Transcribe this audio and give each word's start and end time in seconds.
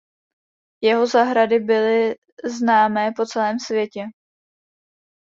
Jeho 0.83 1.05
zahrady 1.07 1.59
byly 1.59 2.15
známé 2.59 3.11
po 3.15 3.25
celém 3.25 3.59
světě. 3.59 4.01